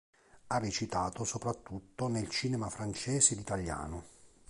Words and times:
Ha 0.47 0.57
recitato 0.57 1.23
soprattutto 1.25 2.07
nel 2.07 2.27
cinema 2.27 2.71
francese 2.71 3.33
ed 3.35 3.39
italiano. 3.41 4.03